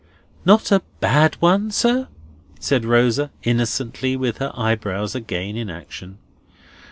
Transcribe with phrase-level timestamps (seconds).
[0.45, 2.07] "Not a bad one, sir?"
[2.59, 6.17] said Rosa, innocently, with her eyebrows again in action.